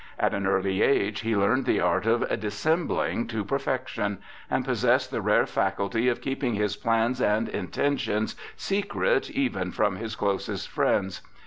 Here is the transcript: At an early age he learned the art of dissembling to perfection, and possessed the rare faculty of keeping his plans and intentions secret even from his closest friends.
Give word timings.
At 0.17 0.33
an 0.33 0.47
early 0.47 0.81
age 0.81 1.19
he 1.19 1.35
learned 1.35 1.65
the 1.65 1.79
art 1.79 2.07
of 2.07 2.27
dissembling 2.39 3.27
to 3.27 3.45
perfection, 3.45 4.17
and 4.49 4.65
possessed 4.65 5.11
the 5.11 5.21
rare 5.21 5.45
faculty 5.45 6.07
of 6.07 6.21
keeping 6.21 6.55
his 6.55 6.75
plans 6.75 7.21
and 7.21 7.47
intentions 7.47 8.35
secret 8.55 9.29
even 9.29 9.71
from 9.71 9.97
his 9.97 10.15
closest 10.15 10.69
friends. 10.69 11.21